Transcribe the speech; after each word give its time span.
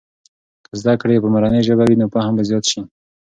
که 0.65 0.71
زده 0.81 0.93
کړې 1.01 1.21
په 1.23 1.27
مورنۍ 1.33 1.61
ژبې 1.67 1.85
وي، 1.87 1.95
نو 2.01 2.07
فهم 2.13 2.33
به 2.37 2.43
زيات 2.49 2.65
سي. 2.71 2.81